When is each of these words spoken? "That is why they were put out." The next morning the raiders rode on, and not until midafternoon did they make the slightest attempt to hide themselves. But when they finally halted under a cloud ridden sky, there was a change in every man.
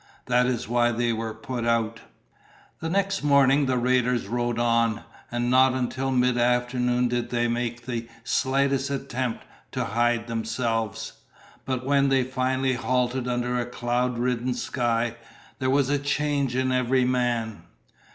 "That 0.25 0.47
is 0.47 0.67
why 0.67 0.91
they 0.91 1.13
were 1.13 1.31
put 1.35 1.63
out." 1.63 1.99
The 2.79 2.89
next 2.89 3.21
morning 3.23 3.67
the 3.67 3.77
raiders 3.77 4.25
rode 4.27 4.57
on, 4.57 5.01
and 5.31 5.51
not 5.51 5.73
until 5.73 6.09
midafternoon 6.09 7.07
did 7.07 7.29
they 7.29 7.47
make 7.47 7.85
the 7.85 8.09
slightest 8.23 8.89
attempt 8.89 9.43
to 9.73 9.85
hide 9.85 10.25
themselves. 10.25 11.13
But 11.65 11.85
when 11.85 12.09
they 12.09 12.23
finally 12.23 12.73
halted 12.73 13.27
under 13.27 13.59
a 13.59 13.65
cloud 13.67 14.17
ridden 14.17 14.55
sky, 14.55 15.17
there 15.59 15.69
was 15.69 15.91
a 15.91 15.99
change 15.99 16.55
in 16.55 16.71
every 16.71 17.05
man. 17.05 17.61